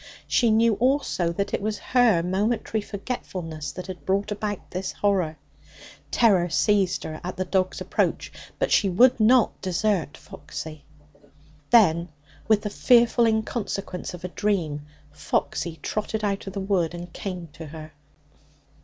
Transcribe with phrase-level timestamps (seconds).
[0.27, 5.37] She knew also that it was her momentary forgetfulness that had brought about this horror.
[6.09, 10.85] Terror seized her at the dogs' approach, but she would not desert Foxy.
[11.69, 12.09] Then,
[12.47, 17.49] with the fearful inconsequence of a dream, Foxy trotted out of the wood and came
[17.53, 17.91] to her.